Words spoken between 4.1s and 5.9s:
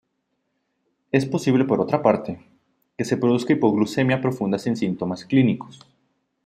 profunda sin síntomas clínicos.